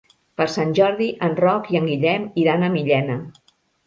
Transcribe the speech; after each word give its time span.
Per 0.39 0.45
Sant 0.51 0.71
Jordi 0.77 1.09
en 1.27 1.35
Roc 1.39 1.69
i 1.75 1.79
en 1.79 1.85
Guillem 1.89 2.25
iran 2.45 2.65
a 2.65 2.71
Millena. 2.77 3.19